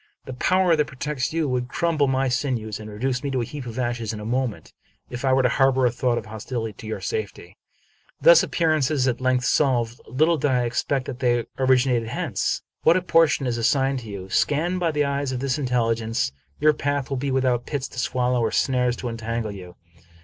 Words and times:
The 0.25 0.33
power 0.33 0.75
that 0.75 0.87
protects 0.87 1.31
you 1.31 1.47
would 1.49 1.67
crumble 1.67 2.07
my 2.07 2.27
sinews 2.27 2.79
and 2.79 2.89
reduce 2.89 3.23
me 3.23 3.29
to 3.29 3.41
a 3.41 3.45
heap 3.45 3.67
of 3.67 3.77
ashes 3.77 4.11
in 4.11 4.19
a 4.19 4.25
moment, 4.25 4.73
if 5.11 5.23
I 5.23 5.31
were 5.31 5.43
to 5.43 5.47
harbor 5.49 5.85
a 5.85 5.91
thought 5.91 6.25
hostile 6.25 6.73
to 6.73 6.87
your 6.87 7.01
safety." 7.01 7.55
Thus 8.23 8.41
are 8.43 8.47
appearances 8.47 9.07
at 9.07 9.21
length 9.21 9.45
solved. 9.45 10.01
Little 10.07 10.37
did 10.39 10.49
I 10.49 10.65
ex 10.65 10.81
pect 10.83 11.05
that 11.05 11.19
they 11.19 11.45
originated 11.59 12.09
hence. 12.09 12.63
What 12.81 12.97
a 12.97 13.03
portion 13.03 13.45
is 13.45 13.59
assigned 13.59 13.99
to 13.99 14.09
you! 14.09 14.27
Scanned 14.31 14.79
by 14.79 14.89
the 14.89 15.05
eyes 15.05 15.31
of 15.31 15.39
this 15.39 15.59
intelligence, 15.59 16.31
your 16.59 16.73
path 16.73 17.11
will 17.11 17.17
be 17.17 17.29
without 17.29 17.67
pits 17.67 17.87
to 17.89 17.99
swallow 17.99 18.41
or 18.41 18.49
snares 18.49 18.95
to 18.95 19.07
entangle 19.07 19.51
you. 19.51 19.75